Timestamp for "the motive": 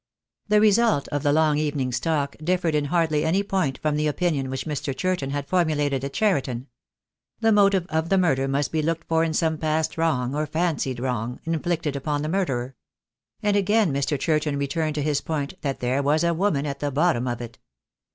7.39-7.85